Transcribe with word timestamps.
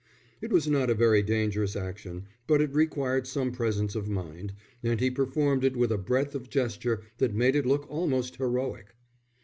It 0.41 0.51
was 0.51 0.67
not 0.67 0.89
a 0.89 0.95
very 0.95 1.21
dangerous 1.21 1.75
action, 1.75 2.25
but 2.47 2.59
it 2.59 2.73
required 2.73 3.27
some 3.27 3.51
presence 3.51 3.93
of 3.93 4.09
mind, 4.09 4.51
and 4.81 4.99
he 4.99 5.11
performed 5.11 5.63
it 5.63 5.77
with 5.77 5.91
a 5.91 5.97
breadth 5.99 6.33
of 6.33 6.49
gesture 6.49 7.01
that 7.19 7.35
made 7.35 7.55
it 7.55 7.67
look 7.67 7.87
almost 7.87 8.37
heroic. 8.37 8.95